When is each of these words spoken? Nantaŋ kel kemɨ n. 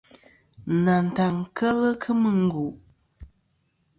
Nantaŋ 0.83 1.35
kel 1.57 1.79
kemɨ 2.01 2.29
n. 2.39 2.41